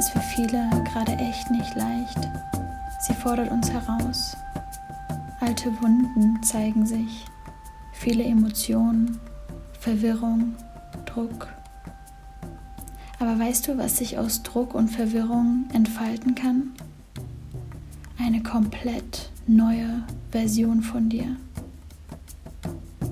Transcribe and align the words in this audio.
ist 0.00 0.12
für 0.12 0.20
viele 0.20 0.70
gerade 0.90 1.12
echt 1.12 1.50
nicht 1.50 1.74
leicht. 1.74 2.16
Sie 3.02 3.12
fordert 3.12 3.50
uns 3.50 3.70
heraus. 3.70 4.34
Alte 5.40 5.70
Wunden 5.82 6.42
zeigen 6.42 6.86
sich, 6.86 7.26
viele 7.92 8.24
Emotionen, 8.24 9.18
Verwirrung, 9.78 10.54
Druck. 11.04 11.48
Aber 13.18 13.38
weißt 13.38 13.68
du, 13.68 13.76
was 13.76 13.98
sich 13.98 14.16
aus 14.16 14.42
Druck 14.42 14.74
und 14.74 14.88
Verwirrung 14.88 15.66
entfalten 15.74 16.34
kann? 16.34 16.70
Eine 18.18 18.42
komplett 18.42 19.28
neue 19.46 20.02
Version 20.30 20.80
von 20.80 21.10
dir. 21.10 21.36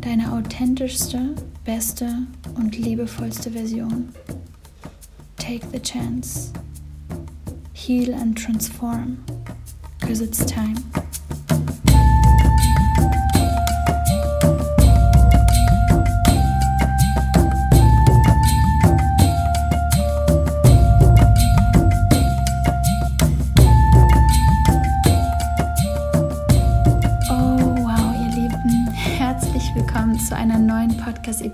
Deine 0.00 0.32
authentischste, 0.32 1.34
beste 1.66 2.22
und 2.54 2.78
liebevollste 2.78 3.50
Version. 3.50 4.08
Take 5.36 5.66
the 5.70 5.80
chance. 5.80 6.50
Heal 7.88 8.12
and 8.12 8.36
transform. 8.36 9.24
Because 9.98 10.20
it's 10.20 10.44
time. 10.44 10.76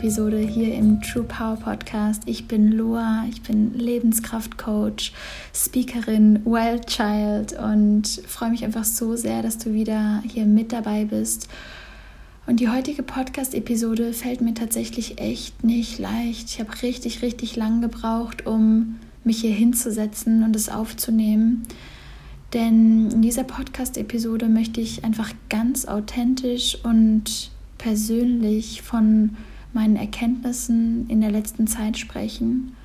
Podcast-Episode 0.04 0.36
hier 0.36 0.74
im 0.74 1.00
True 1.00 1.22
Power 1.22 1.56
Podcast. 1.56 2.24
Ich 2.26 2.46
bin 2.46 2.72
Loa, 2.72 3.24
ich 3.30 3.40
bin 3.40 3.72
Lebenskraftcoach, 3.72 5.14
Speakerin, 5.54 6.44
Wild 6.44 6.88
Child 6.88 7.58
und 7.58 8.20
freue 8.26 8.50
mich 8.50 8.64
einfach 8.64 8.84
so 8.84 9.16
sehr, 9.16 9.40
dass 9.40 9.56
du 9.56 9.72
wieder 9.72 10.22
hier 10.30 10.44
mit 10.44 10.72
dabei 10.72 11.06
bist. 11.06 11.48
Und 12.46 12.60
die 12.60 12.68
heutige 12.68 13.02
Podcast-Episode 13.02 14.12
fällt 14.12 14.42
mir 14.42 14.52
tatsächlich 14.52 15.18
echt 15.22 15.64
nicht 15.64 15.98
leicht. 15.98 16.50
Ich 16.50 16.60
habe 16.60 16.82
richtig, 16.82 17.22
richtig 17.22 17.56
lang 17.56 17.80
gebraucht, 17.80 18.46
um 18.46 18.96
mich 19.24 19.40
hier 19.40 19.54
hinzusetzen 19.54 20.42
und 20.42 20.54
es 20.54 20.68
aufzunehmen. 20.68 21.62
Denn 22.52 23.10
in 23.10 23.22
dieser 23.22 23.44
Podcast-Episode 23.44 24.50
möchte 24.50 24.82
ich 24.82 25.02
einfach 25.02 25.32
ganz 25.48 25.86
authentisch 25.86 26.76
und 26.84 27.50
persönlich 27.78 28.82
von 28.82 29.30
meinen 29.74 29.96
Erkenntnissen 29.96 31.08
in 31.08 31.20
der 31.20 31.30
letzten 31.30 31.66
Zeit 31.66 31.98
sprechen. 31.98 32.76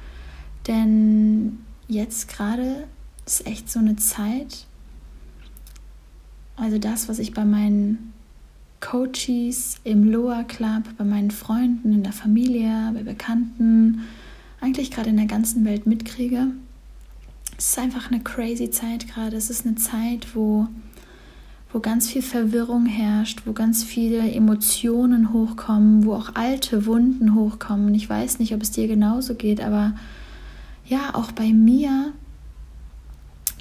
Denn 0.67 1.59
jetzt 1.87 2.27
gerade 2.27 2.87
ist 3.25 3.45
echt 3.45 3.69
so 3.69 3.79
eine 3.79 3.95
Zeit, 3.95 4.65
also 6.55 6.77
das, 6.77 7.07
was 7.07 7.19
ich 7.19 7.33
bei 7.33 7.45
meinen 7.45 8.13
Coaches 8.81 9.79
im 9.83 10.11
Loa 10.11 10.43
Club, 10.43 10.83
bei 10.97 11.03
meinen 11.03 11.31
Freunden, 11.31 11.93
in 11.93 12.03
der 12.03 12.13
Familie, 12.13 12.91
bei 12.93 13.03
Bekannten, 13.03 14.01
eigentlich 14.61 14.91
gerade 14.91 15.09
in 15.09 15.17
der 15.17 15.25
ganzen 15.25 15.65
Welt 15.65 15.85
mitkriege. 15.85 16.47
Es 17.57 17.71
ist 17.71 17.79
einfach 17.79 18.11
eine 18.11 18.21
crazy 18.21 18.69
Zeit 18.71 19.07
gerade. 19.07 19.35
Es 19.35 19.49
ist 19.49 19.65
eine 19.65 19.75
Zeit, 19.75 20.35
wo 20.35 20.67
wo 21.71 21.79
ganz 21.79 22.09
viel 22.09 22.21
Verwirrung 22.23 22.85
herrscht, 22.85 23.43
wo 23.45 23.53
ganz 23.53 23.83
viele 23.83 24.31
Emotionen 24.31 25.31
hochkommen, 25.33 26.03
wo 26.03 26.15
auch 26.15 26.35
alte 26.35 26.85
Wunden 26.85 27.35
hochkommen. 27.35 27.93
Ich 27.93 28.09
weiß 28.09 28.39
nicht, 28.39 28.53
ob 28.55 28.61
es 28.61 28.71
dir 28.71 28.87
genauso 28.87 29.35
geht, 29.35 29.61
aber 29.61 29.93
ja, 30.85 31.13
auch 31.13 31.31
bei 31.31 31.53
mir 31.53 32.13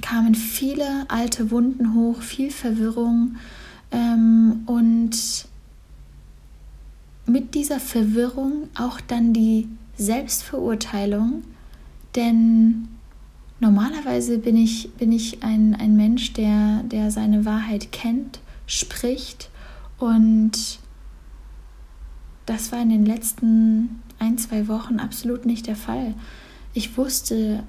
kamen 0.00 0.34
viele 0.34 1.04
alte 1.08 1.50
Wunden 1.50 1.94
hoch, 1.94 2.22
viel 2.22 2.50
Verwirrung 2.50 3.36
ähm, 3.90 4.62
und 4.64 5.46
mit 7.26 7.54
dieser 7.54 7.78
Verwirrung 7.78 8.68
auch 8.74 9.00
dann 9.02 9.34
die 9.34 9.68
Selbstverurteilung, 9.98 11.42
denn 12.16 12.88
Normalerweise 13.60 14.38
bin 14.38 14.56
ich, 14.56 14.90
bin 14.94 15.10
ich 15.10 15.42
ein, 15.42 15.74
ein 15.74 15.96
Mensch, 15.96 16.32
der, 16.32 16.82
der 16.84 17.10
seine 17.10 17.44
Wahrheit 17.44 17.90
kennt, 17.90 18.40
spricht 18.66 19.50
und 19.98 20.78
das 22.46 22.72
war 22.72 22.80
in 22.80 22.90
den 22.90 23.04
letzten 23.04 24.00
ein, 24.18 24.38
zwei 24.38 24.68
Wochen 24.68 25.00
absolut 25.00 25.44
nicht 25.44 25.66
der 25.66 25.76
Fall. 25.76 26.14
Ich 26.72 26.96
wusste, 26.96 27.64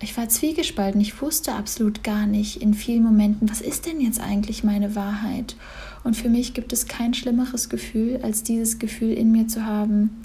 ich 0.00 0.16
war 0.16 0.28
zwiegespalten, 0.28 1.00
ich 1.00 1.20
wusste 1.20 1.54
absolut 1.54 2.02
gar 2.02 2.26
nicht 2.26 2.62
in 2.62 2.74
vielen 2.74 3.02
Momenten, 3.02 3.50
was 3.50 3.60
ist 3.60 3.86
denn 3.86 4.00
jetzt 4.00 4.20
eigentlich 4.20 4.64
meine 4.64 4.94
Wahrheit? 4.94 5.56
Und 6.04 6.16
für 6.16 6.28
mich 6.28 6.54
gibt 6.54 6.72
es 6.72 6.86
kein 6.86 7.14
schlimmeres 7.14 7.68
Gefühl, 7.68 8.20
als 8.22 8.42
dieses 8.42 8.78
Gefühl 8.78 9.12
in 9.12 9.32
mir 9.32 9.48
zu 9.48 9.64
haben, 9.64 10.22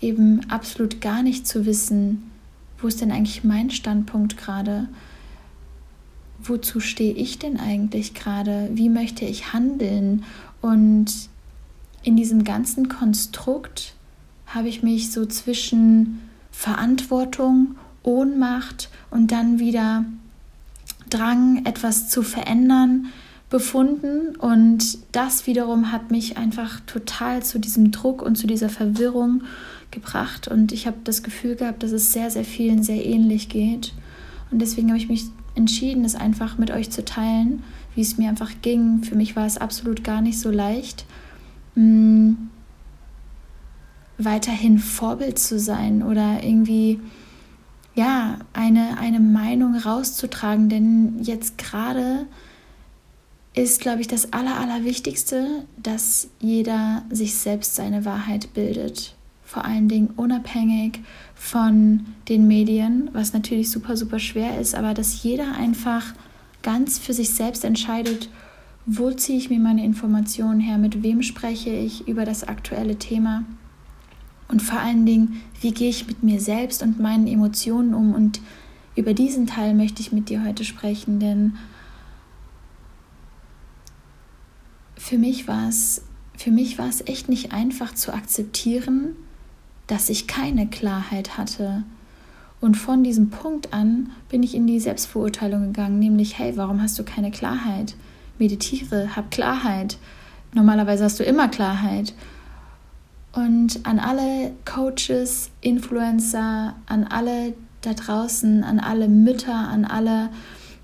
eben 0.00 0.48
absolut 0.50 1.00
gar 1.00 1.22
nicht 1.22 1.46
zu 1.46 1.66
wissen, 1.66 2.30
wo 2.80 2.86
ist 2.86 3.00
denn 3.00 3.12
eigentlich 3.12 3.44
mein 3.44 3.70
Standpunkt 3.70 4.36
gerade? 4.36 4.88
Wozu 6.42 6.80
stehe 6.80 7.14
ich 7.14 7.38
denn 7.38 7.58
eigentlich 7.58 8.14
gerade? 8.14 8.70
Wie 8.72 8.88
möchte 8.88 9.24
ich 9.24 9.52
handeln? 9.52 10.24
Und 10.60 11.06
in 12.02 12.16
diesem 12.16 12.44
ganzen 12.44 12.88
Konstrukt 12.88 13.94
habe 14.46 14.68
ich 14.68 14.82
mich 14.82 15.10
so 15.10 15.26
zwischen 15.26 16.20
Verantwortung, 16.52 17.76
Ohnmacht 18.02 18.88
und 19.10 19.32
dann 19.32 19.58
wieder 19.58 20.04
Drang, 21.10 21.64
etwas 21.64 22.08
zu 22.08 22.22
verändern, 22.22 23.06
befunden. 23.50 24.36
Und 24.36 24.98
das 25.12 25.46
wiederum 25.46 25.90
hat 25.90 26.10
mich 26.10 26.36
einfach 26.36 26.80
total 26.80 27.42
zu 27.42 27.58
diesem 27.58 27.90
Druck 27.90 28.22
und 28.22 28.36
zu 28.36 28.46
dieser 28.46 28.68
Verwirrung 28.68 29.42
gebracht 29.90 30.48
und 30.48 30.72
ich 30.72 30.86
habe 30.86 30.98
das 31.04 31.22
Gefühl 31.22 31.56
gehabt, 31.56 31.82
dass 31.82 31.92
es 31.92 32.12
sehr, 32.12 32.30
sehr 32.30 32.44
vielen 32.44 32.82
sehr 32.82 33.04
ähnlich 33.04 33.48
geht. 33.48 33.92
Und 34.50 34.60
deswegen 34.60 34.88
habe 34.88 34.98
ich 34.98 35.08
mich 35.08 35.24
entschieden, 35.54 36.02
das 36.02 36.14
einfach 36.14 36.58
mit 36.58 36.70
euch 36.70 36.90
zu 36.90 37.04
teilen, 37.04 37.62
wie 37.94 38.02
es 38.02 38.18
mir 38.18 38.28
einfach 38.28 38.52
ging. 38.62 39.02
Für 39.02 39.16
mich 39.16 39.36
war 39.36 39.46
es 39.46 39.58
absolut 39.58 40.04
gar 40.04 40.20
nicht 40.20 40.38
so 40.38 40.50
leicht, 40.50 41.04
mh, 41.74 41.84
mm, 41.84 42.50
weiterhin 44.18 44.78
Vorbild 44.78 45.38
zu 45.38 45.60
sein 45.60 46.02
oder 46.02 46.42
irgendwie 46.42 46.98
ja, 47.94 48.38
eine, 48.52 48.98
eine 48.98 49.20
Meinung 49.20 49.76
rauszutragen, 49.76 50.68
denn 50.68 51.18
jetzt 51.22 51.58
gerade 51.58 52.26
ist, 53.54 53.80
glaube 53.80 54.00
ich, 54.00 54.08
das 54.08 54.32
Aller, 54.32 54.58
Allerwichtigste, 54.58 55.64
dass 55.76 56.28
jeder 56.40 57.02
sich 57.10 57.34
selbst 57.34 57.74
seine 57.74 58.04
Wahrheit 58.04 58.54
bildet 58.54 59.17
vor 59.48 59.64
allen 59.64 59.88
Dingen 59.88 60.10
unabhängig 60.14 61.00
von 61.34 62.04
den 62.28 62.46
Medien, 62.46 63.08
was 63.14 63.32
natürlich 63.32 63.70
super, 63.70 63.96
super 63.96 64.18
schwer 64.18 64.60
ist, 64.60 64.74
aber 64.74 64.92
dass 64.92 65.22
jeder 65.22 65.54
einfach 65.56 66.12
ganz 66.62 66.98
für 66.98 67.14
sich 67.14 67.30
selbst 67.30 67.64
entscheidet, 67.64 68.28
wo 68.84 69.10
ziehe 69.10 69.38
ich 69.38 69.48
mir 69.48 69.58
meine 69.58 69.86
Informationen 69.86 70.60
her, 70.60 70.76
mit 70.76 71.02
wem 71.02 71.22
spreche 71.22 71.70
ich 71.70 72.06
über 72.06 72.26
das 72.26 72.44
aktuelle 72.44 72.98
Thema 72.98 73.44
und 74.48 74.60
vor 74.60 74.80
allen 74.80 75.06
Dingen, 75.06 75.40
wie 75.62 75.72
gehe 75.72 75.88
ich 75.88 76.06
mit 76.06 76.22
mir 76.22 76.40
selbst 76.40 76.82
und 76.82 77.00
meinen 77.00 77.26
Emotionen 77.26 77.94
um 77.94 78.14
und 78.14 78.42
über 78.96 79.14
diesen 79.14 79.46
Teil 79.46 79.72
möchte 79.72 80.02
ich 80.02 80.12
mit 80.12 80.28
dir 80.28 80.44
heute 80.44 80.64
sprechen, 80.64 81.20
denn 81.20 81.56
für 84.98 85.16
mich 85.16 85.48
war 85.48 85.68
es 85.68 86.02
für 86.36 86.50
mich 86.50 86.78
war 86.78 86.88
es 86.88 87.00
echt 87.06 87.28
nicht 87.28 87.52
einfach 87.52 87.94
zu 87.94 88.12
akzeptieren, 88.12 89.16
dass 89.88 90.08
ich 90.08 90.28
keine 90.28 90.68
Klarheit 90.68 91.36
hatte. 91.36 91.82
Und 92.60 92.76
von 92.76 93.02
diesem 93.02 93.30
Punkt 93.30 93.72
an 93.72 94.10
bin 94.28 94.42
ich 94.42 94.54
in 94.54 94.66
die 94.66 94.80
Selbstverurteilung 94.80 95.72
gegangen, 95.72 95.98
nämlich, 95.98 96.38
hey, 96.38 96.56
warum 96.56 96.80
hast 96.80 96.98
du 96.98 97.04
keine 97.04 97.30
Klarheit? 97.30 97.96
Meditiere, 98.38 99.16
hab 99.16 99.30
Klarheit. 99.30 99.98
Normalerweise 100.54 101.04
hast 101.04 101.18
du 101.18 101.24
immer 101.24 101.48
Klarheit. 101.48 102.14
Und 103.32 103.84
an 103.84 103.98
alle 103.98 104.52
Coaches, 104.64 105.50
Influencer, 105.60 106.74
an 106.86 107.04
alle 107.04 107.54
da 107.82 107.94
draußen, 107.94 108.64
an 108.64 108.80
alle 108.80 109.08
Mütter, 109.08 109.54
an 109.54 109.84
alle, 109.84 110.30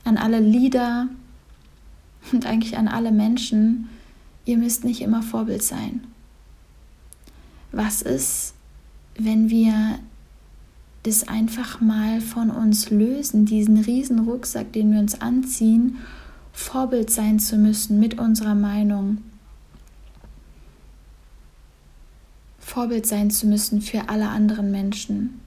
an 0.05 0.17
alle 0.17 0.41
Leader 0.41 1.09
und 2.33 2.47
eigentlich 2.47 2.77
an 2.77 2.89
alle 2.89 3.13
Menschen, 3.13 3.89
ihr 4.45 4.59
müsst 4.59 4.85
nicht 4.85 5.01
immer 5.01 5.23
Vorbild 5.23 5.63
sein. 5.63 6.05
Was 7.73 8.03
ist, 8.03 8.54
wenn 9.17 9.51
wir 9.51 9.99
das 11.05 11.29
einfach 11.29 11.81
mal 11.81 12.21
von 12.21 12.51
uns 12.51 12.91
lösen, 12.91 13.45
diesen 13.45 13.79
riesen 13.79 14.21
Rucksack, 14.21 14.73
den 14.73 14.93
wir 14.93 14.99
uns 14.99 15.21
anziehen, 15.21 15.99
Vorbild 16.53 17.11
sein 17.11 17.39
zu 17.39 17.57
müssen 17.57 18.01
mit 18.01 18.19
unserer 18.19 18.55
Meinung, 18.55 19.19
Vorbild 22.59 23.07
sein 23.07 23.31
zu 23.31 23.47
müssen 23.47 23.83
für 23.83 24.09
alle 24.09 24.29
anderen 24.29 24.71
Menschen. 24.71 25.41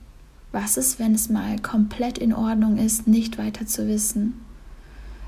Was 0.52 0.78
ist, 0.78 1.00
wenn 1.00 1.14
es 1.16 1.30
mal 1.30 1.60
komplett 1.60 2.18
in 2.18 2.34
Ordnung 2.34 2.78
ist, 2.78 3.08
nicht 3.08 3.38
weiter 3.38 3.66
zu 3.66 3.88
wissen? 3.88 4.40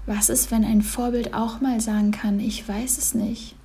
Was 0.05 0.29
ist, 0.29 0.49
wenn 0.51 0.63
ein 0.63 0.81
Vorbild 0.81 1.33
auch 1.33 1.59
mal 1.61 1.81
sagen 1.81 2.11
kann, 2.11 2.39
ich 2.39 2.67
weiß 2.67 2.97
es 2.97 3.15
nicht? 3.15 3.55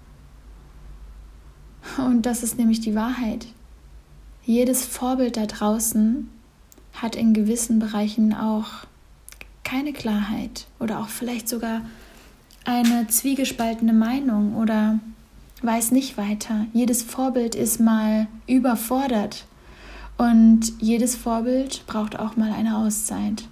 Und 1.99 2.27
das 2.27 2.43
ist 2.43 2.59
nämlich 2.59 2.81
die 2.81 2.94
Wahrheit. 2.94 3.47
Jedes 4.46 4.85
Vorbild 4.85 5.38
da 5.38 5.46
draußen 5.46 6.29
hat 6.93 7.17
in 7.17 7.32
gewissen 7.32 7.79
Bereichen 7.79 8.35
auch 8.35 8.87
keine 9.64 9.93
Klarheit 9.93 10.67
oder 10.79 11.00
auch 11.00 11.08
vielleicht 11.08 11.49
sogar 11.49 11.81
eine 12.67 13.06
zwiegespaltene 13.08 13.94
Meinung 13.94 14.56
oder 14.56 14.99
weiß 15.62 15.93
nicht 15.93 16.19
weiter. 16.19 16.67
Jedes 16.75 17.02
Vorbild 17.02 17.55
ist 17.55 17.81
mal 17.81 18.26
überfordert 18.46 19.46
und 20.19 20.73
jedes 20.79 21.17
Vorbild 21.17 21.85
braucht 21.87 22.19
auch 22.19 22.37
mal 22.37 22.52
eine 22.52 22.76
Auszeit. 22.76 23.49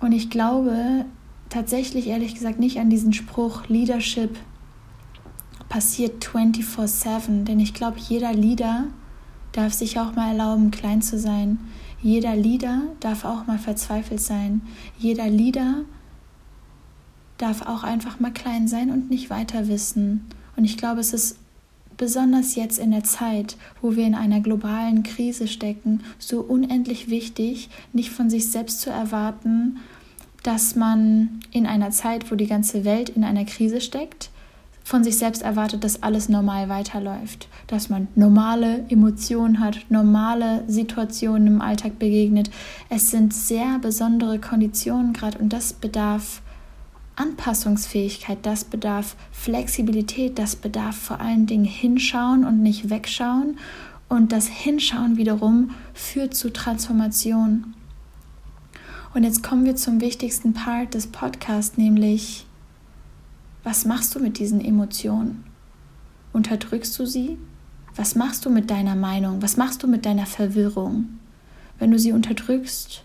Und 0.00 0.10
ich 0.10 0.28
glaube 0.28 1.04
tatsächlich 1.48 2.08
ehrlich 2.08 2.34
gesagt 2.34 2.58
nicht 2.58 2.78
an 2.80 2.90
diesen 2.90 3.12
Spruch 3.12 3.68
Leadership 3.68 4.36
passiert 5.76 6.24
24/7, 6.24 7.44
denn 7.44 7.60
ich 7.60 7.74
glaube, 7.74 7.98
jeder 7.98 8.32
Leader 8.32 8.84
darf 9.52 9.74
sich 9.74 10.00
auch 10.00 10.14
mal 10.14 10.30
erlauben, 10.30 10.70
klein 10.70 11.02
zu 11.02 11.18
sein. 11.18 11.58
Jeder 12.00 12.34
Leader 12.34 12.80
darf 13.00 13.26
auch 13.26 13.46
mal 13.46 13.58
verzweifelt 13.58 14.22
sein. 14.22 14.62
Jeder 14.96 15.28
Leader 15.28 15.82
darf 17.36 17.60
auch 17.60 17.84
einfach 17.84 18.20
mal 18.20 18.32
klein 18.32 18.68
sein 18.68 18.90
und 18.90 19.10
nicht 19.10 19.28
weiter 19.28 19.68
wissen. 19.68 20.24
Und 20.56 20.64
ich 20.64 20.78
glaube, 20.78 21.00
es 21.00 21.12
ist 21.12 21.36
besonders 21.98 22.54
jetzt 22.54 22.78
in 22.78 22.90
der 22.90 23.04
Zeit, 23.04 23.58
wo 23.82 23.96
wir 23.96 24.06
in 24.06 24.14
einer 24.14 24.40
globalen 24.40 25.02
Krise 25.02 25.46
stecken, 25.46 26.00
so 26.18 26.40
unendlich 26.40 27.10
wichtig, 27.10 27.68
nicht 27.92 28.08
von 28.08 28.30
sich 28.30 28.50
selbst 28.50 28.80
zu 28.80 28.88
erwarten, 28.88 29.76
dass 30.42 30.74
man 30.74 31.40
in 31.50 31.66
einer 31.66 31.90
Zeit, 31.90 32.32
wo 32.32 32.34
die 32.34 32.46
ganze 32.46 32.86
Welt 32.86 33.10
in 33.10 33.24
einer 33.24 33.44
Krise 33.44 33.82
steckt, 33.82 34.30
von 34.86 35.02
sich 35.02 35.18
selbst 35.18 35.42
erwartet, 35.42 35.82
dass 35.82 36.04
alles 36.04 36.28
normal 36.28 36.68
weiterläuft, 36.68 37.48
dass 37.66 37.88
man 37.88 38.06
normale 38.14 38.84
Emotionen 38.88 39.58
hat, 39.58 39.80
normale 39.88 40.62
Situationen 40.68 41.48
im 41.48 41.60
Alltag 41.60 41.98
begegnet. 41.98 42.52
Es 42.88 43.10
sind 43.10 43.34
sehr 43.34 43.80
besondere 43.80 44.38
Konditionen 44.38 45.12
gerade 45.12 45.38
und 45.38 45.52
das 45.52 45.72
bedarf 45.72 46.40
Anpassungsfähigkeit, 47.16 48.38
das 48.42 48.62
bedarf 48.62 49.16
Flexibilität, 49.32 50.38
das 50.38 50.54
bedarf 50.54 50.94
vor 50.94 51.18
allen 51.18 51.46
Dingen 51.46 51.64
hinschauen 51.64 52.44
und 52.44 52.62
nicht 52.62 52.88
wegschauen. 52.88 53.58
Und 54.08 54.30
das 54.30 54.46
Hinschauen 54.46 55.16
wiederum 55.16 55.72
führt 55.94 56.34
zu 56.34 56.52
Transformation. 56.52 57.74
Und 59.14 59.24
jetzt 59.24 59.42
kommen 59.42 59.64
wir 59.64 59.74
zum 59.74 60.00
wichtigsten 60.00 60.52
Part 60.52 60.94
des 60.94 61.08
Podcasts, 61.08 61.76
nämlich 61.76 62.45
was 63.66 63.84
machst 63.84 64.14
du 64.14 64.20
mit 64.20 64.38
diesen 64.38 64.60
Emotionen? 64.60 65.42
Unterdrückst 66.32 66.96
du 67.00 67.04
sie? 67.04 67.36
Was 67.96 68.14
machst 68.14 68.46
du 68.46 68.50
mit 68.50 68.70
deiner 68.70 68.94
Meinung? 68.94 69.42
Was 69.42 69.56
machst 69.56 69.82
du 69.82 69.88
mit 69.88 70.06
deiner 70.06 70.26
Verwirrung? 70.26 71.18
Wenn 71.80 71.90
du 71.90 71.98
sie 71.98 72.12
unterdrückst, 72.12 73.02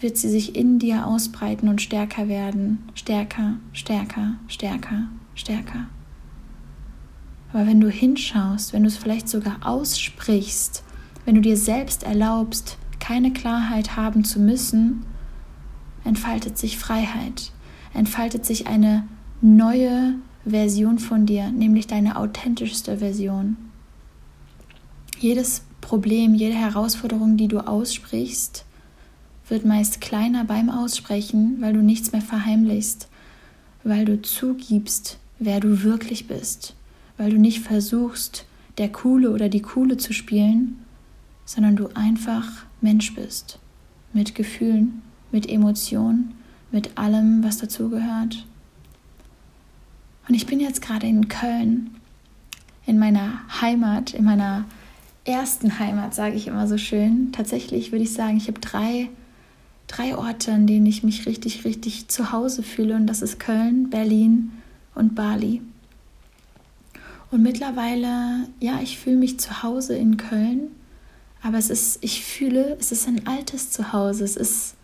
wird 0.00 0.16
sie 0.16 0.28
sich 0.28 0.56
in 0.56 0.80
dir 0.80 1.06
ausbreiten 1.06 1.68
und 1.68 1.80
stärker 1.80 2.26
werden. 2.26 2.80
Stärker, 2.94 3.54
stärker, 3.72 4.34
stärker, 4.48 5.06
stärker. 5.36 5.86
Aber 7.52 7.64
wenn 7.68 7.80
du 7.80 7.88
hinschaust, 7.88 8.72
wenn 8.72 8.82
du 8.82 8.88
es 8.88 8.96
vielleicht 8.96 9.28
sogar 9.28 9.58
aussprichst, 9.64 10.82
wenn 11.24 11.36
du 11.36 11.40
dir 11.40 11.56
selbst 11.56 12.02
erlaubst, 12.02 12.78
keine 12.98 13.32
Klarheit 13.32 13.94
haben 13.94 14.24
zu 14.24 14.40
müssen, 14.40 15.06
entfaltet 16.02 16.58
sich 16.58 16.78
Freiheit, 16.78 17.52
entfaltet 17.94 18.44
sich 18.44 18.66
eine 18.66 19.04
neue 19.44 20.14
Version 20.46 20.98
von 20.98 21.26
dir, 21.26 21.50
nämlich 21.50 21.86
deine 21.86 22.16
authentischste 22.16 22.96
Version. 22.98 23.58
Jedes 25.18 25.62
Problem, 25.82 26.34
jede 26.34 26.54
Herausforderung, 26.54 27.36
die 27.36 27.48
du 27.48 27.58
aussprichst, 27.58 28.64
wird 29.46 29.66
meist 29.66 30.00
kleiner 30.00 30.44
beim 30.44 30.70
Aussprechen, 30.70 31.58
weil 31.60 31.74
du 31.74 31.82
nichts 31.82 32.12
mehr 32.12 32.22
verheimlichst, 32.22 33.08
weil 33.84 34.06
du 34.06 34.22
zugibst, 34.22 35.18
wer 35.38 35.60
du 35.60 35.82
wirklich 35.82 36.26
bist, 36.26 36.74
weil 37.18 37.30
du 37.30 37.38
nicht 37.38 37.60
versuchst, 37.60 38.46
der 38.78 38.90
Coole 38.90 39.30
oder 39.30 39.50
die 39.50 39.62
Coole 39.62 39.98
zu 39.98 40.14
spielen, 40.14 40.78
sondern 41.44 41.76
du 41.76 41.88
einfach 41.94 42.64
Mensch 42.80 43.14
bist, 43.14 43.58
mit 44.14 44.34
Gefühlen, 44.34 45.02
mit 45.32 45.46
Emotionen, 45.46 46.32
mit 46.72 46.96
allem, 46.96 47.44
was 47.44 47.58
dazugehört. 47.58 48.46
Und 50.28 50.34
ich 50.34 50.46
bin 50.46 50.60
jetzt 50.60 50.82
gerade 50.82 51.06
in 51.06 51.28
Köln, 51.28 51.94
in 52.86 52.98
meiner 52.98 53.40
Heimat, 53.60 54.14
in 54.14 54.24
meiner 54.24 54.64
ersten 55.24 55.78
Heimat, 55.78 56.14
sage 56.14 56.36
ich 56.36 56.46
immer 56.46 56.66
so 56.66 56.78
schön. 56.78 57.32
Tatsächlich 57.32 57.92
würde 57.92 58.04
ich 58.04 58.12
sagen, 58.12 58.36
ich 58.36 58.48
habe 58.48 58.60
drei, 58.60 59.08
drei 59.86 60.16
Orte, 60.16 60.52
an 60.52 60.66
denen 60.66 60.86
ich 60.86 61.02
mich 61.02 61.26
richtig, 61.26 61.64
richtig 61.64 62.08
zu 62.08 62.32
Hause 62.32 62.62
fühle. 62.62 62.96
Und 62.96 63.06
das 63.06 63.22
ist 63.22 63.40
Köln, 63.40 63.90
Berlin 63.90 64.52
und 64.94 65.14
Bali. 65.14 65.62
Und 67.30 67.42
mittlerweile, 67.42 68.48
ja, 68.60 68.80
ich 68.82 68.98
fühle 68.98 69.16
mich 69.16 69.40
zu 69.40 69.62
Hause 69.62 69.96
in 69.96 70.16
Köln, 70.16 70.68
aber 71.42 71.58
es 71.58 71.68
ist, 71.68 71.98
ich 72.00 72.24
fühle, 72.24 72.76
es 72.78 72.92
ist 72.92 73.08
ein 73.08 73.26
altes 73.26 73.70
Zuhause. 73.70 74.24
Es 74.24 74.36
ist, 74.36 74.74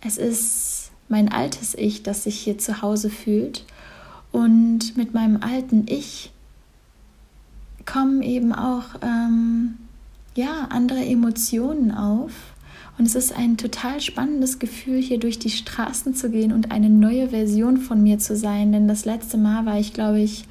es 0.00 0.16
ist 0.16 0.90
mein 1.08 1.30
altes 1.30 1.74
Ich, 1.74 2.02
das 2.02 2.24
sich 2.24 2.38
hier 2.38 2.58
zu 2.58 2.82
Hause 2.82 3.10
fühlt. 3.10 3.64
Und 4.32 4.96
mit 4.96 5.14
meinem 5.14 5.42
alten 5.42 5.86
Ich 5.88 6.32
kommen 7.86 8.22
eben 8.22 8.52
auch 8.52 8.84
ähm, 9.02 9.78
ja, 10.34 10.68
andere 10.70 11.04
Emotionen 11.04 11.90
auf. 11.90 12.32
Und 12.98 13.06
es 13.06 13.14
ist 13.14 13.32
ein 13.32 13.56
total 13.56 14.00
spannendes 14.00 14.58
Gefühl, 14.58 15.00
hier 15.00 15.18
durch 15.18 15.38
die 15.38 15.50
Straßen 15.50 16.14
zu 16.14 16.30
gehen 16.30 16.52
und 16.52 16.72
eine 16.72 16.90
neue 16.90 17.28
Version 17.28 17.78
von 17.78 18.02
mir 18.02 18.18
zu 18.18 18.36
sein. 18.36 18.72
Denn 18.72 18.88
das 18.88 19.04
letzte 19.04 19.38
Mal 19.38 19.66
war 19.66 19.78
ich, 19.78 19.92
glaube 19.92 20.20
ich, 20.20 20.44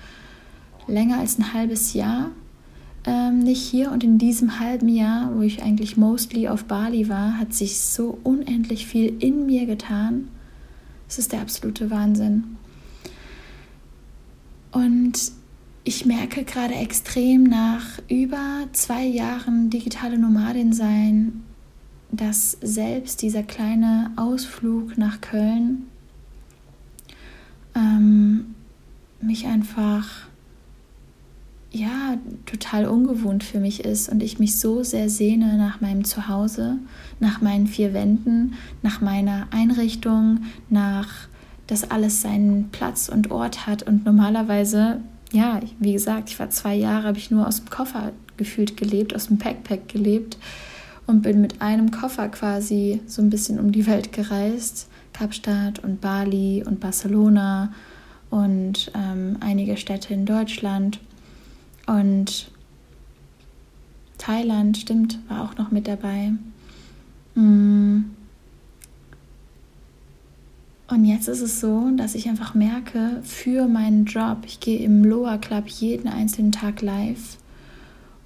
länger 0.87 1.19
als 1.19 1.37
ein 1.37 1.53
halbes 1.53 1.93
Jahr 1.93 2.31
ähm, 3.07 3.39
nicht 3.39 3.61
hier. 3.61 3.91
Und 3.91 4.03
in 4.03 4.17
diesem 4.17 4.59
halben 4.59 4.89
Jahr, 4.89 5.35
wo 5.35 5.41
ich 5.41 5.63
eigentlich 5.63 5.97
mostly 5.97 6.47
auf 6.47 6.65
Bali 6.65 7.09
war, 7.09 7.39
hat 7.39 7.53
sich 7.53 7.79
so 7.79 8.19
unendlich 8.23 8.85
viel 8.85 9.15
in 9.19 9.45
mir 9.45 9.65
getan. 9.65 10.27
Es 11.07 11.17
ist 11.17 11.31
der 11.31 11.41
absolute 11.41 11.89
Wahnsinn. 11.89 12.57
Und 14.77 15.31
ich 15.85 16.05
merke 16.05 16.43
gerade 16.43 16.75
extrem 16.75 17.45
nach 17.45 17.99
über 18.09 18.67
zwei 18.73 19.03
Jahren 19.03 19.71
digitale 19.71 20.19
Nomadin 20.19 20.71
sein, 20.71 21.43
dass 22.11 22.51
selbst 22.61 23.23
dieser 23.23 23.41
kleine 23.41 24.11
Ausflug 24.17 24.95
nach 24.95 25.19
Köln 25.19 25.87
ähm, 27.73 28.53
mich 29.19 29.47
einfach 29.47 30.27
ja 31.71 32.19
total 32.45 32.85
ungewohnt 32.85 33.43
für 33.43 33.59
mich 33.59 33.83
ist 33.83 34.09
und 34.09 34.21
ich 34.21 34.37
mich 34.37 34.59
so 34.59 34.83
sehr 34.83 35.09
sehne 35.09 35.57
nach 35.57 35.81
meinem 35.81 36.03
Zuhause, 36.03 36.77
nach 37.19 37.41
meinen 37.41 37.65
vier 37.65 37.95
Wänden, 37.95 38.53
nach 38.83 39.01
meiner 39.01 39.47
Einrichtung, 39.49 40.41
nach 40.69 41.29
dass 41.67 41.89
alles 41.91 42.21
seinen 42.21 42.69
Platz 42.71 43.09
und 43.09 43.31
Ort 43.31 43.67
hat. 43.67 43.83
Und 43.83 44.05
normalerweise, 44.05 45.01
ja, 45.31 45.59
wie 45.79 45.93
gesagt, 45.93 46.29
ich 46.29 46.39
war 46.39 46.49
zwei 46.49 46.75
Jahre, 46.75 47.07
habe 47.07 47.17
ich 47.17 47.31
nur 47.31 47.47
aus 47.47 47.57
dem 47.57 47.69
Koffer 47.69 48.11
gefühlt 48.37 48.77
gelebt, 48.77 49.15
aus 49.15 49.27
dem 49.27 49.37
Backpack 49.37 49.89
gelebt 49.89 50.37
und 51.07 51.21
bin 51.21 51.41
mit 51.41 51.61
einem 51.61 51.91
Koffer 51.91 52.29
quasi 52.29 53.01
so 53.07 53.21
ein 53.21 53.29
bisschen 53.29 53.59
um 53.59 53.71
die 53.71 53.87
Welt 53.87 54.11
gereist. 54.11 54.87
Kapstadt 55.13 55.79
und 55.79 55.99
Bali 55.99 56.63
und 56.65 56.79
Barcelona 56.79 57.73
und 58.29 58.91
ähm, 58.93 59.37
einige 59.39 59.77
Städte 59.77 60.13
in 60.13 60.25
Deutschland. 60.25 60.99
Und 61.87 62.51
Thailand, 64.17 64.77
stimmt, 64.77 65.17
war 65.27 65.43
auch 65.43 65.57
noch 65.57 65.71
mit 65.71 65.87
dabei. 65.87 66.33
Mm. 67.35 68.16
Und 70.89 71.03
jetzt 71.03 71.27
ist 71.27 71.41
es 71.41 71.59
so, 71.59 71.89
dass 71.97 72.15
ich 72.15 72.29
einfach 72.29 72.53
merke, 72.53 73.19
für 73.23 73.67
meinen 73.67 74.05
Job, 74.05 74.39
ich 74.45 74.61
gehe 74.61 74.79
im 74.79 75.03
Loa 75.03 75.37
Club 75.37 75.67
jeden 75.67 76.07
einzelnen 76.07 76.53
Tag 76.53 76.81
live 76.81 77.37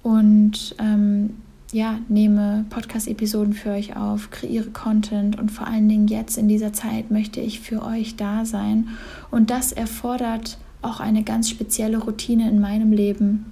und 0.02 0.76
ähm, 0.78 1.30
ja, 1.72 1.98
nehme 2.08 2.64
Podcast-Episoden 2.70 3.54
für 3.54 3.70
euch 3.70 3.96
auf, 3.96 4.30
kreiere 4.30 4.70
Content 4.70 5.38
und 5.40 5.50
vor 5.50 5.66
allen 5.66 5.88
Dingen 5.88 6.06
jetzt 6.06 6.36
in 6.38 6.46
dieser 6.46 6.72
Zeit 6.72 7.10
möchte 7.10 7.40
ich 7.40 7.60
für 7.60 7.82
euch 7.82 8.14
da 8.14 8.44
sein. 8.44 8.88
Und 9.30 9.50
das 9.50 9.72
erfordert 9.72 10.58
auch 10.82 11.00
eine 11.00 11.24
ganz 11.24 11.48
spezielle 11.48 11.98
Routine 11.98 12.48
in 12.48 12.60
meinem 12.60 12.92
Leben. 12.92 13.46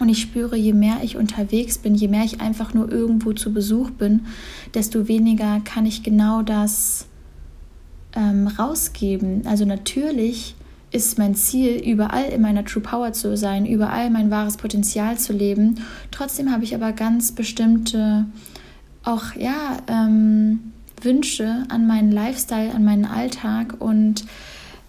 Und 0.00 0.08
ich 0.08 0.20
spüre, 0.20 0.56
je 0.56 0.72
mehr 0.72 0.98
ich 1.02 1.16
unterwegs 1.16 1.78
bin, 1.78 1.94
je 1.94 2.08
mehr 2.08 2.24
ich 2.24 2.40
einfach 2.40 2.74
nur 2.74 2.90
irgendwo 2.90 3.32
zu 3.32 3.52
Besuch 3.52 3.90
bin, 3.90 4.26
desto 4.74 5.06
weniger 5.06 5.60
kann 5.60 5.86
ich 5.86 6.02
genau 6.02 6.42
das 6.42 7.06
ähm, 8.14 8.46
rausgeben. 8.46 9.46
Also 9.46 9.64
natürlich 9.64 10.54
ist 10.90 11.18
mein 11.18 11.34
Ziel, 11.34 11.82
überall 11.84 12.26
in 12.26 12.40
meiner 12.40 12.64
True 12.64 12.82
Power 12.82 13.12
zu 13.12 13.36
sein, 13.36 13.66
überall 13.66 14.10
mein 14.10 14.30
wahres 14.30 14.56
Potenzial 14.56 15.18
zu 15.18 15.32
leben. 15.32 15.80
Trotzdem 16.12 16.52
habe 16.52 16.64
ich 16.64 16.74
aber 16.74 16.92
ganz 16.92 17.32
bestimmte, 17.32 18.26
auch 19.02 19.34
ja, 19.34 19.78
ähm, 19.88 20.72
Wünsche 21.02 21.64
an 21.68 21.86
meinen 21.86 22.12
Lifestyle, 22.12 22.72
an 22.72 22.84
meinen 22.84 23.04
Alltag 23.04 23.76
und 23.80 24.24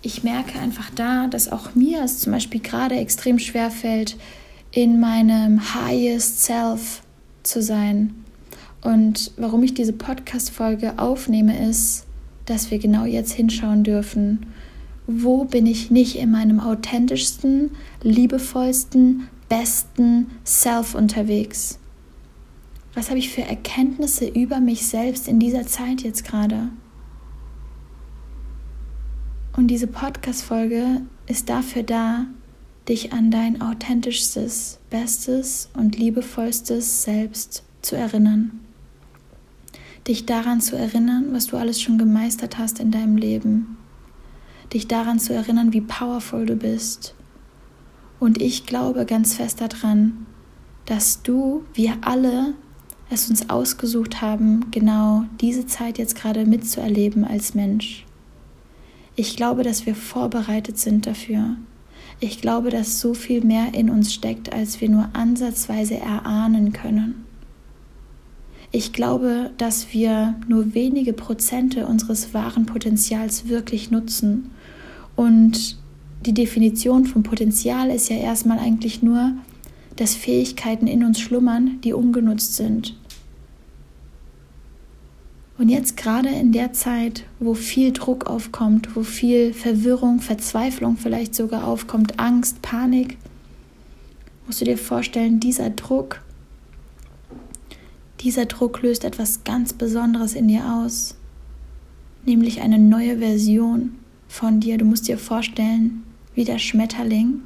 ich 0.02 0.24
merke 0.24 0.60
einfach 0.60 0.92
da, 0.92 1.26
dass 1.26 1.52
auch 1.52 1.74
mir 1.74 2.04
es 2.04 2.20
zum 2.20 2.32
Beispiel 2.32 2.62
gerade 2.62 2.96
extrem 2.96 3.40
schwer 3.40 3.72
fällt, 3.72 4.18
in 4.70 5.00
meinem 5.00 5.74
highest 5.74 6.44
self 6.44 7.02
zu 7.42 7.64
sein. 7.64 8.14
Und 8.82 9.32
warum 9.38 9.64
ich 9.64 9.74
diese 9.74 9.94
Podcast-Folge 9.94 11.00
aufnehme, 11.00 11.68
ist, 11.68 12.05
dass 12.46 12.72
wir 12.72 12.80
genau 12.80 13.06
jetzt 13.06 13.34
hinschauen 13.34 13.84
dürfen. 13.84 14.46
Wo 15.08 15.46
bin 15.46 15.66
ich 15.66 15.92
nicht 15.92 16.16
in 16.16 16.32
meinem 16.32 16.60
authentischsten, 16.60 17.72
liebevollsten, 18.02 19.28
besten 19.50 20.32
Self 20.44 20.96
unterwegs? 20.96 21.80
Was 22.94 23.10
habe 23.10 23.20
ich 23.20 23.30
für 23.30 23.42
Erkenntnisse 23.42 24.28
über 24.28 24.60
mich 24.60 24.88
selbst 24.88 25.28
in 25.28 25.40
dieser 25.40 25.68
Zeit 25.68 26.02
jetzt 26.02 26.24
gerade? 26.24 26.70
Und 29.56 29.68
diese 29.68 29.88
Podcast-Folge 29.88 31.02
ist 31.28 31.50
dafür 31.50 31.84
da, 31.84 32.26
dich 32.90 33.14
an 33.14 33.32
dein 33.32 33.62
authentischstes, 33.62 34.80
bestes 34.90 35.70
und 35.74 35.98
liebevollstes 35.98 37.04
Selbst 37.04 37.64
zu 37.82 37.96
erinnern. 37.96 38.65
Dich 40.08 40.28
daran 40.28 40.62
zu 40.62 40.78
erinnern, 40.78 41.30
was 41.32 41.48
du 41.48 41.58
alles 41.58 41.82
schon 41.82 41.98
gemeistert 41.98 42.60
hast 42.60 42.80
in 42.80 42.92
deinem 42.92 43.18
Leben. 43.18 43.78
Dich 44.72 44.88
daran 44.88 45.20
zu 45.20 45.34
erinnern, 45.34 45.74
wie 45.74 45.82
powerful 45.82 46.46
du 46.46 46.56
bist. 46.56 47.16
Und 48.20 48.42
ich 48.42 48.66
glaube 48.66 49.06
ganz 49.06 49.34
fest 49.34 49.62
daran, 49.62 50.28
dass 50.86 51.24
du, 51.24 51.64
wir 51.74 51.98
alle, 52.02 52.54
es 53.10 53.30
uns 53.30 53.50
ausgesucht 53.50 54.22
haben, 54.22 54.70
genau 54.72 55.26
diese 55.42 55.66
Zeit 55.66 55.98
jetzt 55.98 56.16
gerade 56.16 56.46
mitzuerleben 56.46 57.26
als 57.26 57.56
Mensch. 57.56 58.06
Ich 59.16 59.36
glaube, 59.36 59.64
dass 59.64 59.86
wir 59.86 59.96
vorbereitet 59.96 60.78
sind 60.78 61.08
dafür. 61.08 61.56
Ich 62.20 62.42
glaube, 62.42 62.70
dass 62.70 63.00
so 63.00 63.14
viel 63.14 63.44
mehr 63.44 63.74
in 63.74 63.90
uns 63.90 64.14
steckt, 64.14 64.54
als 64.54 64.82
wir 64.82 64.90
nur 64.90 65.10
ansatzweise 65.14 65.98
erahnen 65.98 66.74
können. 66.74 67.25
Ich 68.76 68.92
glaube, 68.92 69.52
dass 69.58 69.94
wir 69.94 70.36
nur 70.50 70.74
wenige 70.74 71.14
Prozente 71.14 71.88
unseres 71.88 72.34
wahren 72.34 72.66
Potenzials 72.66 73.48
wirklich 73.48 73.90
nutzen. 73.90 74.52
Und 75.16 75.78
die 76.26 76.34
Definition 76.34 77.06
von 77.06 77.24
Potenzial 77.24 77.90
ist 77.90 78.10
ja 78.10 78.18
erstmal 78.18 78.60
eigentlich 78.60 79.02
nur, 79.02 79.32
dass 79.96 80.14
Fähigkeiten 80.14 80.88
in 80.88 81.06
uns 81.06 81.22
schlummern, 81.22 81.80
die 81.86 81.94
ungenutzt 81.94 82.58
sind. 82.58 82.98
Und 85.58 85.70
jetzt 85.70 85.96
gerade 85.96 86.28
in 86.28 86.52
der 86.52 86.74
Zeit, 86.74 87.24
wo 87.40 87.54
viel 87.54 87.94
Druck 87.94 88.28
aufkommt, 88.28 88.94
wo 88.94 89.04
viel 89.04 89.54
Verwirrung, 89.54 90.20
Verzweiflung 90.20 90.98
vielleicht 90.98 91.34
sogar 91.34 91.66
aufkommt, 91.66 92.20
Angst, 92.20 92.62
Panik, 92.62 93.16
musst 94.46 94.60
du 94.60 94.66
dir 94.66 94.78
vorstellen, 94.78 95.40
dieser 95.40 95.70
Druck, 95.70 96.25
dieser 98.26 98.46
Druck 98.46 98.82
löst 98.82 99.06
etwas 99.06 99.44
ganz 99.46 99.72
Besonderes 99.72 100.34
in 100.34 100.50
dir 100.50 100.66
aus, 100.66 101.16
nämlich 102.26 102.60
eine 102.60 102.80
neue 102.80 103.20
Version 103.20 103.96
von 104.28 104.60
dir. 104.60 104.78
Du 104.78 104.86
musst 104.86 105.08
dir 105.08 105.18
vorstellen, 105.18 106.04
wie 106.34 106.44
der 106.44 106.60
Schmetterling 106.60 107.42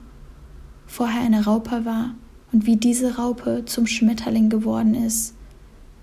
vorher 0.87 1.21
eine 1.21 1.45
Raupe 1.45 1.85
war 1.85 2.15
und 2.51 2.65
wie 2.65 2.77
diese 2.77 3.17
Raupe 3.17 3.63
zum 3.65 3.85
Schmetterling 3.85 4.49
geworden 4.49 4.95
ist 4.95 5.35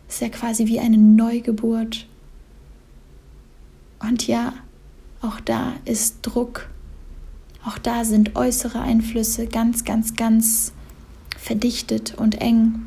ist 0.09 0.21
ja 0.21 0.28
quasi 0.28 0.66
wie 0.66 0.80
eine 0.80 0.99
Neugeburt. 0.99 2.06
Und 3.99 4.26
ja, 4.26 4.52
auch 5.21 5.40
da 5.40 5.73
ist 5.85 6.18
Druck. 6.23 6.68
Auch 7.64 7.78
da 7.78 8.04
sind 8.04 8.37
äußere 8.37 8.80
Einflüsse 8.80 9.47
ganz, 9.47 9.85
ganz, 9.85 10.14
ganz 10.14 10.73
verdichtet 11.37 12.14
und 12.16 12.40
eng. 12.40 12.87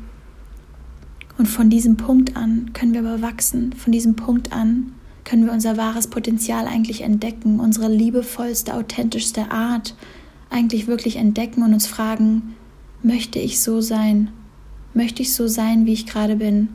Und 1.40 1.46
von 1.46 1.70
diesem 1.70 1.96
Punkt 1.96 2.36
an 2.36 2.74
können 2.74 2.92
wir 2.92 3.00
aber 3.00 3.22
wachsen. 3.22 3.72
Von 3.72 3.92
diesem 3.92 4.14
Punkt 4.14 4.52
an 4.52 4.92
können 5.24 5.46
wir 5.46 5.54
unser 5.54 5.78
wahres 5.78 6.08
Potenzial 6.08 6.66
eigentlich 6.66 7.00
entdecken, 7.00 7.60
unsere 7.60 7.88
liebevollste, 7.88 8.74
authentischste 8.74 9.50
Art 9.50 9.96
eigentlich 10.50 10.86
wirklich 10.86 11.16
entdecken 11.16 11.62
und 11.62 11.72
uns 11.72 11.86
fragen, 11.86 12.56
möchte 13.02 13.38
ich 13.38 13.62
so 13.62 13.80
sein? 13.80 14.28
Möchte 14.92 15.22
ich 15.22 15.32
so 15.32 15.48
sein, 15.48 15.86
wie 15.86 15.94
ich 15.94 16.04
gerade 16.04 16.36
bin? 16.36 16.68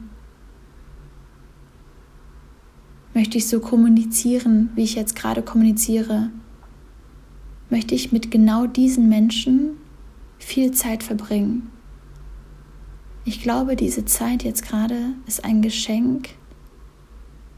Möchte 3.13 3.38
ich 3.38 3.48
so 3.48 3.60
kommunizieren, 3.60 4.72
wie 4.74 4.81
ich 4.81 4.95
jetzt 4.95 5.15
gerade 5.15 5.43
kommuniziere? 5.43 6.31
Möchte 7.69 7.93
ich 7.93 8.12
mit 8.12 8.31
genau 8.31 8.65
diesen 8.65 9.10
Menschen 9.10 9.74
viel 10.39 10.72
Zeit 10.72 11.03
verbringen? 11.03 11.69
Ich 13.27 13.41
glaube, 13.41 13.75
diese 13.75 14.05
Zeit 14.05 14.44
jetzt 14.44 14.63
gerade 14.63 15.13
ist 15.25 15.44
ein 15.44 15.63
Geschenk, 15.63 16.29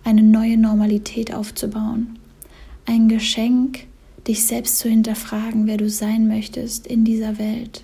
eine 0.05 0.23
neue 0.23 0.57
Normalität 0.57 1.33
aufzubauen. 1.33 2.17
Ein 2.85 3.09
Geschenk, 3.09 3.85
dich 4.25 4.45
selbst 4.45 4.79
zu 4.79 4.87
hinterfragen, 4.87 5.67
wer 5.67 5.75
du 5.75 5.89
sein 5.89 6.29
möchtest 6.29 6.87
in 6.87 7.03
dieser 7.03 7.37
Welt. 7.37 7.83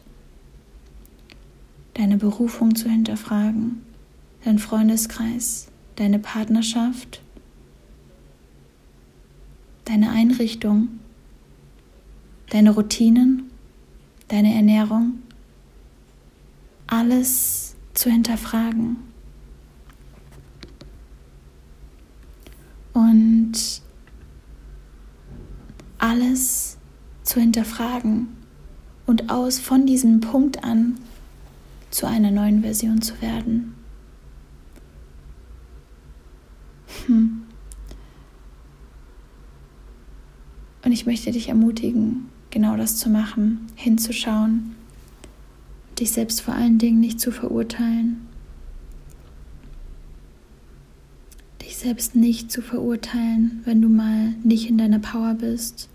Deine 1.93 2.15
Berufung 2.15 2.73
zu 2.73 2.89
hinterfragen, 2.89 3.81
dein 4.45 4.59
Freundeskreis, 4.59 5.67
deine 5.97 6.19
Partnerschaft, 6.19 7.21
deine 9.83 10.09
Einrichtung, 10.09 10.87
deine 12.49 12.71
Routinen, 12.71 13.51
deine 14.29 14.55
Ernährung, 14.55 15.19
alles 16.87 17.72
zu 17.93 18.09
hinterfragen. 18.09 18.97
Und 22.93 23.53
alles 25.97 26.77
zu 27.23 27.39
hinterfragen 27.39 28.27
und 29.05 29.29
aus 29.31 29.59
von 29.59 29.85
diesem 29.85 30.19
Punkt 30.19 30.63
an 30.63 30.97
zu 31.89 32.07
einer 32.07 32.31
neuen 32.31 32.61
Version 32.61 33.01
zu 33.01 33.21
werden. 33.21 33.73
Hm. 37.05 37.43
Und 40.83 40.91
ich 40.91 41.05
möchte 41.05 41.31
dich 41.31 41.49
ermutigen, 41.49 42.29
genau 42.49 42.75
das 42.75 42.97
zu 42.97 43.09
machen, 43.09 43.67
hinzuschauen, 43.75 44.75
dich 45.99 46.11
selbst 46.11 46.41
vor 46.41 46.53
allen 46.53 46.77
Dingen 46.77 46.99
nicht 46.99 47.19
zu 47.19 47.31
verurteilen, 47.31 48.27
dich 51.61 51.77
selbst 51.77 52.15
nicht 52.15 52.51
zu 52.51 52.61
verurteilen, 52.61 53.61
wenn 53.65 53.81
du 53.81 53.89
mal 53.89 54.33
nicht 54.43 54.69
in 54.69 54.77
deiner 54.77 54.99
Power 54.99 55.35
bist, 55.35 55.89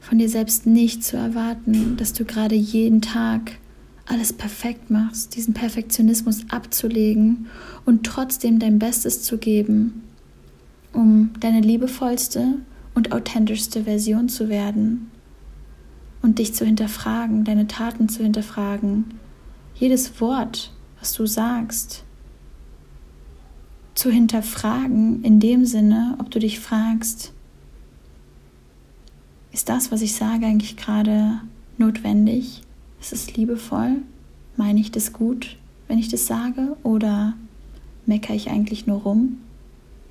von 0.00 0.18
dir 0.18 0.28
selbst 0.28 0.66
nicht 0.66 1.04
zu 1.04 1.16
erwarten, 1.16 1.96
dass 1.96 2.12
du 2.12 2.24
gerade 2.24 2.54
jeden 2.54 3.02
Tag 3.02 3.58
alles 4.06 4.32
perfekt 4.32 4.90
machst, 4.90 5.36
diesen 5.36 5.54
Perfektionismus 5.54 6.46
abzulegen 6.50 7.46
und 7.84 8.06
trotzdem 8.06 8.58
dein 8.58 8.78
Bestes 8.78 9.22
zu 9.22 9.38
geben, 9.38 10.02
um 10.92 11.30
deine 11.40 11.60
liebevollste 11.60 12.54
und 12.94 13.12
authentischste 13.12 13.84
Version 13.84 14.28
zu 14.28 14.48
werden 14.48 15.10
und 16.22 16.38
dich 16.38 16.54
zu 16.54 16.64
hinterfragen, 16.64 17.44
deine 17.44 17.66
Taten 17.66 18.08
zu 18.08 18.22
hinterfragen, 18.22 19.04
jedes 19.78 20.20
Wort, 20.20 20.72
was 20.98 21.12
du 21.12 21.26
sagst, 21.26 22.04
zu 23.94 24.10
hinterfragen 24.10 25.24
in 25.24 25.40
dem 25.40 25.64
Sinne, 25.64 26.16
ob 26.18 26.30
du 26.30 26.38
dich 26.38 26.60
fragst, 26.60 27.32
ist 29.52 29.68
das, 29.68 29.90
was 29.90 30.02
ich 30.02 30.14
sage, 30.14 30.46
eigentlich 30.46 30.76
gerade 30.76 31.40
notwendig? 31.78 32.62
Ist 33.00 33.12
es 33.12 33.34
liebevoll? 33.36 34.02
Meine 34.56 34.80
ich 34.80 34.90
das 34.90 35.12
gut, 35.12 35.56
wenn 35.86 35.98
ich 35.98 36.08
das 36.08 36.26
sage? 36.26 36.76
Oder 36.82 37.34
meckere 38.06 38.36
ich 38.36 38.50
eigentlich 38.50 38.86
nur 38.86 38.98
rum? 38.98 39.38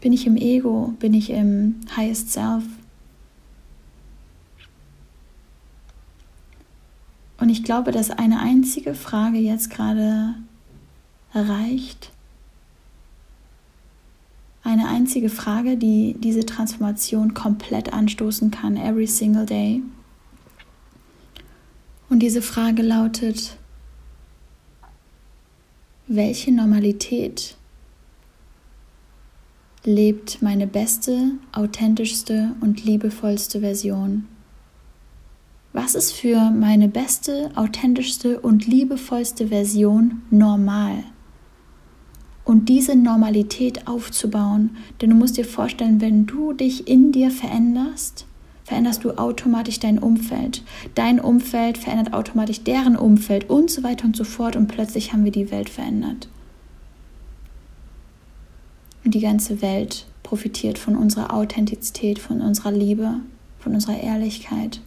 Bin 0.01 0.13
ich 0.13 0.27
im 0.27 0.37
Ego? 0.37 0.93
Bin 0.99 1.13
ich 1.13 1.29
im 1.29 1.75
Highest 1.95 2.31
Self? 2.31 2.63
Und 7.39 7.49
ich 7.49 7.63
glaube, 7.63 7.91
dass 7.91 8.09
eine 8.09 8.39
einzige 8.39 8.95
Frage 8.95 9.37
jetzt 9.37 9.69
gerade 9.69 10.35
reicht. 11.33 12.11
Eine 14.63 14.87
einzige 14.89 15.29
Frage, 15.29 15.77
die 15.77 16.15
diese 16.19 16.45
Transformation 16.45 17.33
komplett 17.33 17.93
anstoßen 17.93 18.51
kann, 18.51 18.75
every 18.75 19.07
single 19.07 19.45
day. 19.45 19.81
Und 22.09 22.19
diese 22.19 22.41
Frage 22.41 22.81
lautet, 22.81 23.57
welche 26.07 26.51
Normalität 26.51 27.55
lebt 29.83 30.41
meine 30.41 30.67
beste, 30.67 31.31
authentischste 31.51 32.55
und 32.61 32.83
liebevollste 32.83 33.59
Version? 33.59 34.27
Was 35.73 35.95
ist 35.95 36.13
für 36.13 36.49
meine 36.51 36.87
beste, 36.87 37.51
authentischste 37.55 38.39
und 38.39 38.65
liebevollste 38.65 39.47
Version 39.47 40.21
normal? 40.29 41.03
Und 42.45 42.69
diese 42.69 42.95
Normalität 42.95 43.87
aufzubauen, 43.87 44.77
denn 45.01 45.09
du 45.09 45.15
musst 45.15 45.37
dir 45.37 45.45
vorstellen, 45.45 45.99
wenn 45.99 46.25
du 46.25 46.53
dich 46.53 46.87
in 46.87 47.11
dir 47.11 47.29
veränderst, 47.29 48.25
veränderst 48.63 49.03
du 49.03 49.17
automatisch 49.17 49.79
dein 49.79 49.99
Umfeld. 49.99 50.63
Dein 50.95 51.19
Umfeld 51.19 51.77
verändert 51.77 52.13
automatisch 52.13 52.63
deren 52.63 52.95
Umfeld 52.95 53.49
und 53.49 53.69
so 53.69 53.83
weiter 53.83 54.05
und 54.05 54.15
so 54.15 54.23
fort 54.23 54.55
und 54.55 54.67
plötzlich 54.67 55.13
haben 55.13 55.25
wir 55.25 55.31
die 55.31 55.51
Welt 55.51 55.69
verändert. 55.69 56.29
Und 59.03 59.13
die 59.13 59.21
ganze 59.21 59.61
Welt 59.61 60.05
profitiert 60.23 60.77
von 60.77 60.97
unserer 60.97 61.33
Authentizität, 61.33 62.19
von 62.19 62.41
unserer 62.41 62.71
Liebe, 62.71 63.21
von 63.59 63.73
unserer 63.73 64.01
Ehrlichkeit. 64.01 64.81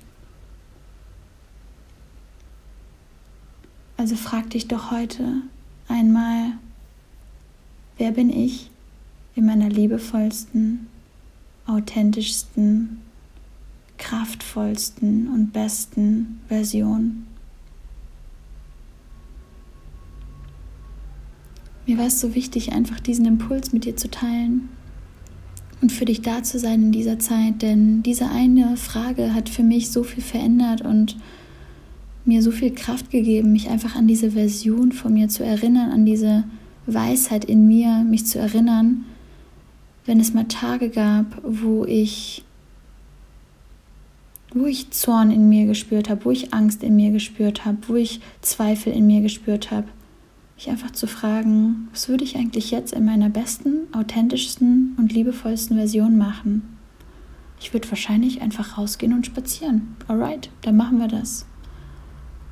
Also 4.00 4.16
frag 4.16 4.48
dich 4.48 4.66
doch 4.66 4.90
heute 4.90 5.42
einmal, 5.86 6.52
wer 7.98 8.12
bin 8.12 8.30
ich 8.30 8.70
in 9.34 9.44
meiner 9.44 9.68
liebevollsten, 9.68 10.86
authentischsten, 11.66 13.02
kraftvollsten 13.98 15.28
und 15.28 15.52
besten 15.52 16.40
Version? 16.48 17.26
Mir 21.86 21.98
war 21.98 22.06
es 22.06 22.20
so 22.20 22.34
wichtig, 22.34 22.72
einfach 22.72 23.00
diesen 23.00 23.26
Impuls 23.26 23.74
mit 23.74 23.84
dir 23.84 23.98
zu 23.98 24.10
teilen 24.10 24.70
und 25.82 25.92
für 25.92 26.06
dich 26.06 26.22
da 26.22 26.42
zu 26.42 26.58
sein 26.58 26.84
in 26.84 26.92
dieser 26.92 27.18
Zeit, 27.18 27.60
denn 27.60 28.02
diese 28.02 28.30
eine 28.30 28.78
Frage 28.78 29.34
hat 29.34 29.50
für 29.50 29.62
mich 29.62 29.90
so 29.90 30.04
viel 30.04 30.22
verändert 30.22 30.80
und 30.80 31.18
mir 32.30 32.42
so 32.42 32.52
viel 32.52 32.72
Kraft 32.72 33.10
gegeben, 33.10 33.50
mich 33.50 33.68
einfach 33.68 33.96
an 33.96 34.06
diese 34.06 34.30
Version 34.30 34.92
von 34.92 35.12
mir 35.12 35.28
zu 35.28 35.44
erinnern, 35.44 35.90
an 35.90 36.06
diese 36.06 36.44
Weisheit 36.86 37.44
in 37.44 37.66
mir, 37.66 38.04
mich 38.08 38.24
zu 38.24 38.38
erinnern, 38.38 39.04
wenn 40.06 40.20
es 40.20 40.32
mal 40.32 40.44
Tage 40.44 40.90
gab, 40.90 41.40
wo 41.42 41.84
ich 41.84 42.44
wo 44.52 44.66
ich 44.66 44.90
Zorn 44.90 45.30
in 45.30 45.48
mir 45.48 45.66
gespürt 45.66 46.08
habe, 46.08 46.24
wo 46.24 46.30
ich 46.30 46.52
Angst 46.54 46.82
in 46.82 46.96
mir 46.96 47.10
gespürt 47.10 47.64
habe, 47.64 47.78
wo 47.86 47.94
ich 47.94 48.20
Zweifel 48.42 48.92
in 48.92 49.06
mir 49.06 49.20
gespürt 49.20 49.70
habe, 49.70 49.86
mich 50.56 50.68
einfach 50.70 50.90
zu 50.92 51.06
fragen, 51.06 51.88
was 51.92 52.08
würde 52.08 52.24
ich 52.24 52.36
eigentlich 52.36 52.70
jetzt 52.70 52.92
in 52.92 53.04
meiner 53.04 53.28
besten, 53.28 53.86
authentischsten 53.92 54.96
und 54.98 55.12
liebevollsten 55.12 55.76
Version 55.76 56.16
machen? 56.16 56.76
Ich 57.60 57.72
würde 57.72 57.88
wahrscheinlich 57.90 58.40
einfach 58.40 58.78
rausgehen 58.78 59.12
und 59.12 59.26
spazieren. 59.26 59.96
Alright, 60.08 60.50
dann 60.62 60.76
machen 60.76 60.98
wir 60.98 61.08
das. 61.08 61.46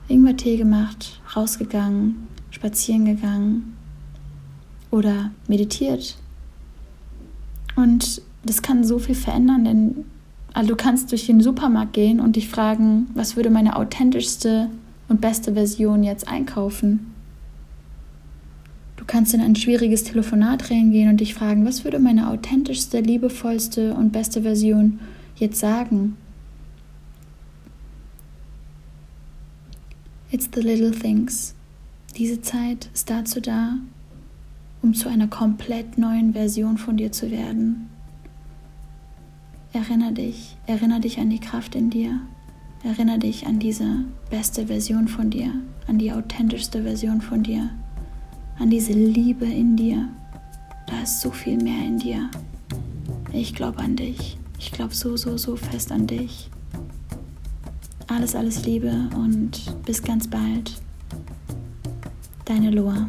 Ingwer-Tee 0.08 0.56
gemacht, 0.56 1.20
rausgegangen, 1.36 2.26
spazieren 2.50 3.04
gegangen 3.04 3.76
oder 4.90 5.30
meditiert. 5.46 6.16
Und 7.76 8.22
das 8.44 8.62
kann 8.62 8.84
so 8.84 8.98
viel 8.98 9.14
verändern, 9.14 9.64
denn 9.64 10.04
also 10.54 10.70
du 10.70 10.76
kannst 10.76 11.12
durch 11.12 11.26
den 11.26 11.40
Supermarkt 11.40 11.92
gehen 11.92 12.20
und 12.20 12.36
dich 12.36 12.48
fragen, 12.48 13.06
was 13.14 13.36
würde 13.36 13.50
meine 13.50 13.76
authentischste 13.76 14.70
und 15.08 15.20
beste 15.20 15.52
Version 15.52 16.02
jetzt 16.02 16.26
einkaufen? 16.26 17.14
Du 18.96 19.04
kannst 19.06 19.34
in 19.34 19.40
ein 19.40 19.54
schwieriges 19.54 20.04
Telefonat 20.04 20.70
reingehen 20.70 21.10
und 21.10 21.20
dich 21.20 21.34
fragen, 21.34 21.64
was 21.64 21.84
würde 21.84 21.98
meine 21.98 22.28
authentischste, 22.28 23.00
liebevollste 23.00 23.94
und 23.94 24.10
beste 24.10 24.42
Version 24.42 24.98
jetzt 25.36 25.60
sagen? 25.60 26.16
It's 30.30 30.46
the 30.54 30.60
little 30.60 30.90
things. 30.90 31.54
Diese 32.18 32.42
Zeit 32.42 32.90
ist 32.92 33.08
dazu 33.08 33.40
da, 33.40 33.78
um 34.82 34.92
zu 34.92 35.08
einer 35.08 35.26
komplett 35.26 35.96
neuen 35.96 36.34
Version 36.34 36.76
von 36.76 36.98
dir 36.98 37.10
zu 37.12 37.30
werden. 37.30 37.88
Erinner 39.72 40.12
dich, 40.12 40.56
erinnere 40.66 41.00
dich 41.00 41.18
an 41.18 41.30
die 41.30 41.40
Kraft 41.40 41.74
in 41.74 41.88
dir. 41.88 42.20
Erinnere 42.84 43.20
dich 43.20 43.46
an 43.46 43.58
diese 43.58 44.04
beste 44.28 44.66
Version 44.66 45.08
von 45.08 45.30
dir, 45.30 45.50
an 45.86 45.98
die 45.98 46.12
authentischste 46.12 46.82
Version 46.82 47.22
von 47.22 47.42
dir, 47.42 47.70
an 48.58 48.68
diese 48.68 48.92
Liebe 48.92 49.46
in 49.46 49.76
dir. 49.76 50.10
Da 50.86 51.02
ist 51.04 51.22
so 51.22 51.30
viel 51.30 51.56
mehr 51.56 51.86
in 51.86 51.98
dir. 51.98 52.30
Ich 53.32 53.54
glaube 53.54 53.78
an 53.78 53.96
dich. 53.96 54.36
Ich 54.58 54.72
glaube 54.72 54.94
so, 54.94 55.16
so, 55.16 55.38
so 55.38 55.56
fest 55.56 55.90
an 55.90 56.06
dich. 56.06 56.50
Alles, 58.18 58.34
alles 58.34 58.64
Liebe 58.64 58.92
und 59.14 59.72
bis 59.86 60.02
ganz 60.02 60.26
bald. 60.26 60.72
Deine 62.46 62.70
Loa. 62.70 63.08